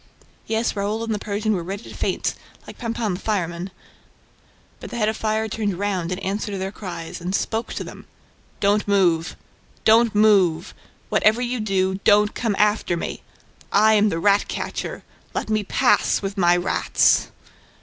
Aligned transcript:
Yes, 0.47 0.75
Raoul 0.75 1.03
and 1.03 1.13
the 1.13 1.19
Persian 1.19 1.53
were 1.53 1.61
ready 1.61 1.83
to 1.83 1.95
faint, 1.95 2.33
like 2.65 2.79
Pampin 2.79 3.13
the 3.13 3.19
fireman. 3.19 3.69
But 4.79 4.89
the 4.89 4.97
head 4.97 5.09
of 5.09 5.15
fire 5.15 5.47
turned 5.47 5.77
round 5.77 6.11
in 6.11 6.17
answer 6.17 6.51
to 6.51 6.57
their 6.57 6.71
cries, 6.71 7.21
and 7.21 7.35
spoke 7.35 7.73
to 7.75 7.83
them: 7.83 8.07
"Don't 8.59 8.87
move! 8.87 9.35
Don't 9.85 10.15
move!... 10.15 10.73
Whatever 11.09 11.43
you 11.43 11.59
do, 11.59 11.99
don't 12.03 12.33
come 12.33 12.55
after 12.57 12.97
me!... 12.97 13.21
I 13.71 13.93
am 13.93 14.09
the 14.09 14.17
rat 14.17 14.47
catcher!... 14.47 15.03
Let 15.35 15.51
me 15.51 15.63
pass, 15.63 16.19
with 16.23 16.35
my 16.35 16.57
rats! 16.57 17.27